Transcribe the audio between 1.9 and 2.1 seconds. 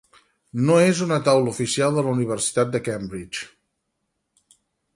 de